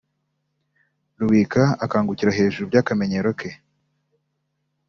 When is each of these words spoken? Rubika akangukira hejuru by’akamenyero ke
Rubika 1.19 1.63
akangukira 1.85 2.35
hejuru 2.37 2.65
by’akamenyero 2.69 3.31
ke 3.39 3.49